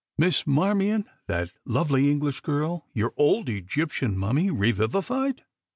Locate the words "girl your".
2.39-3.13